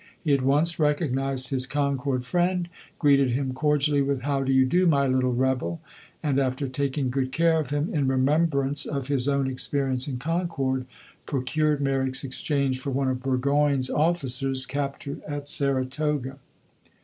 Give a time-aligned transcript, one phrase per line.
[0.19, 4.87] He at once recognized his Concord friend, greeted him cordially with "How do you do,
[4.87, 5.79] my little rebel?"
[6.23, 10.87] and after taking good care of him, in remembrance of his own experience in Concord,
[11.27, 16.39] procured Merrick's exchange for one of Burgoyne's officers, captured at Saratoga.